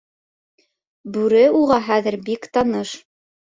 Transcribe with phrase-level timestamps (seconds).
[1.19, 2.99] Бүре уға хәҙер бик таныш.